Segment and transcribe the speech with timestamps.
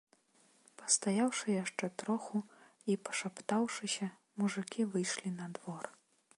[0.81, 2.37] Пастаяўшы яшчэ троху
[2.93, 5.83] і пашаптаўшыся, мужыкі выйшлі на двор.